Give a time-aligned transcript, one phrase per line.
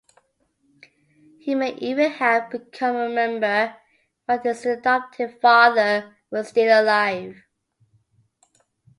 [1.37, 3.75] He may even have become a member
[4.25, 7.43] while his adoptive father was still alive.